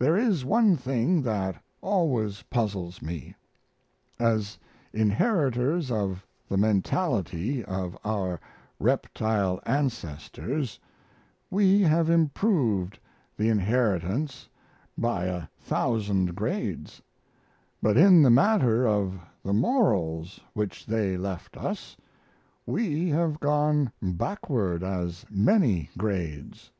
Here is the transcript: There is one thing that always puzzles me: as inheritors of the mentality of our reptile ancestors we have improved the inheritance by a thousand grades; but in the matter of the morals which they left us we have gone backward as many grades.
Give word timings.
There 0.00 0.16
is 0.16 0.44
one 0.44 0.74
thing 0.76 1.22
that 1.22 1.62
always 1.80 2.42
puzzles 2.42 3.00
me: 3.00 3.36
as 4.18 4.58
inheritors 4.92 5.92
of 5.92 6.26
the 6.48 6.56
mentality 6.56 7.64
of 7.64 7.96
our 8.04 8.40
reptile 8.80 9.60
ancestors 9.64 10.80
we 11.52 11.82
have 11.82 12.10
improved 12.10 12.98
the 13.36 13.48
inheritance 13.48 14.48
by 14.98 15.26
a 15.26 15.46
thousand 15.60 16.34
grades; 16.34 17.00
but 17.80 17.96
in 17.96 18.22
the 18.22 18.30
matter 18.30 18.88
of 18.88 19.20
the 19.44 19.52
morals 19.52 20.40
which 20.54 20.84
they 20.84 21.16
left 21.16 21.56
us 21.56 21.96
we 22.66 23.08
have 23.10 23.38
gone 23.38 23.92
backward 24.02 24.82
as 24.82 25.24
many 25.30 25.90
grades. 25.96 26.72